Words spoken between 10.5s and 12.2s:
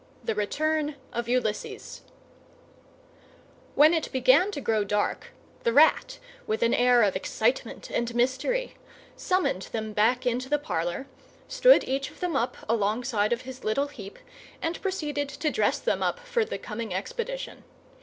parlour, stood each of